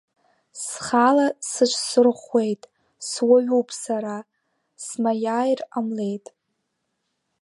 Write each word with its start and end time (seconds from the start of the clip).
Схала 0.63 1.27
сыҽсырӷәӷәеит, 1.49 2.61
суаҩуп 3.09 3.69
сара, 3.81 4.15
смаиааир 4.85 5.61
ҟамлеит. 5.69 6.25